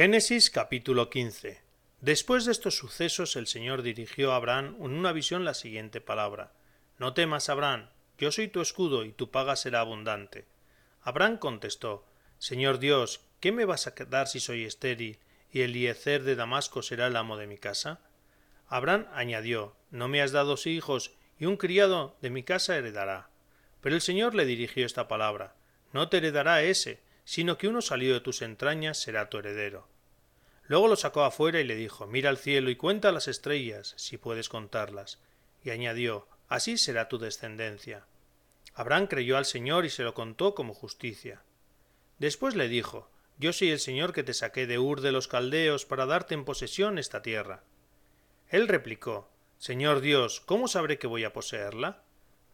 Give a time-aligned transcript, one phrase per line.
[0.00, 1.60] Génesis capítulo 15
[2.00, 6.54] Después de estos sucesos el Señor dirigió a Abraham en una visión la siguiente palabra
[6.98, 10.46] No temas, Abraham, yo soy tu escudo y tu paga será abundante.
[11.02, 12.06] Abraham contestó
[12.38, 15.18] Señor Dios, ¿qué me vas a dar si soy estéril
[15.52, 18.00] y Eliezer de Damasco será el amo de mi casa?
[18.68, 23.28] Abraham añadió No me has dado hijos y un criado de mi casa heredará.
[23.82, 25.56] Pero el Señor le dirigió esta palabra
[25.92, 27.00] No te heredará ese,
[27.30, 29.86] sino que uno salido de tus entrañas será tu heredero.
[30.64, 34.16] Luego lo sacó afuera y le dijo Mira al cielo y cuenta las estrellas, si
[34.16, 35.20] puedes contarlas.
[35.62, 38.04] Y añadió Así será tu descendencia.
[38.74, 41.44] Abraham creyó al Señor y se lo contó como justicia.
[42.18, 45.86] Después le dijo Yo soy el Señor que te saqué de Ur de los Caldeos
[45.86, 47.62] para darte en posesión esta tierra.
[48.48, 52.02] Él replicó Señor Dios, ¿cómo sabré que voy a poseerla?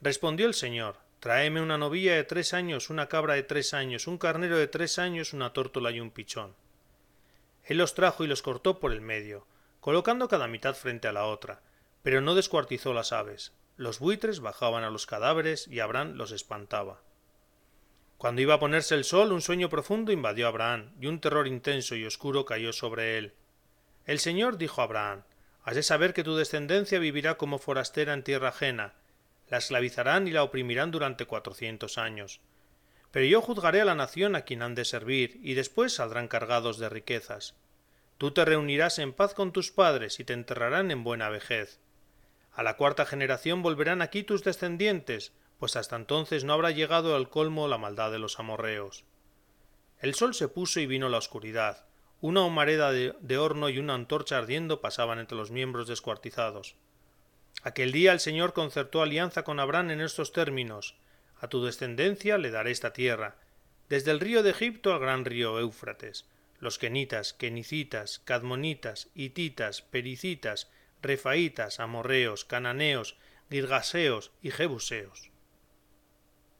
[0.00, 4.18] Respondió el Señor Tráeme una novilla de tres años, una cabra de tres años, un
[4.18, 6.54] carnero de tres años, una tórtola y un pichón.
[7.62, 9.46] Él los trajo y los cortó por el medio,
[9.80, 11.62] colocando cada mitad frente a la otra,
[12.02, 13.54] pero no descuartizó las aves.
[13.78, 17.00] Los buitres bajaban a los cadáveres y Abraham los espantaba.
[18.18, 21.46] Cuando iba a ponerse el sol, un sueño profundo invadió a Abraham, y un terror
[21.46, 23.32] intenso y oscuro cayó sobre él.
[24.04, 25.22] El Señor dijo a Abraham
[25.62, 28.92] Has de saber que tu descendencia vivirá como forastera en tierra ajena,
[29.48, 32.40] la esclavizarán y la oprimirán durante cuatrocientos años.
[33.10, 36.78] Pero yo juzgaré a la nación a quien han de servir, y después saldrán cargados
[36.78, 37.54] de riquezas.
[38.18, 41.80] Tú te reunirás en paz con tus padres y te enterrarán en buena vejez.
[42.52, 47.28] A la cuarta generación volverán aquí tus descendientes, pues hasta entonces no habrá llegado al
[47.28, 49.04] colmo la maldad de los amorreos.
[50.00, 51.86] El sol se puso y vino la oscuridad.
[52.20, 56.76] Una humareda de, de horno y una antorcha ardiendo pasaban entre los miembros descuartizados.
[57.62, 60.96] Aquel día el Señor concertó alianza con Abraham en estos términos
[61.40, 63.36] A tu descendencia le daré esta tierra,
[63.88, 66.26] desde el río de Egipto al gran río Éufrates,
[66.58, 70.70] los kenitas, kenicitas, cadmonitas, hititas, pericitas,
[71.02, 73.16] refaitas, amorreos, cananeos,
[73.50, 75.33] girgaseos y jebuseos.